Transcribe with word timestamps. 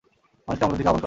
মানুষকে 0.47 0.63
আমলের 0.65 0.79
দিকে 0.79 0.89
আহবান 0.89 0.97
করেন। 0.97 0.99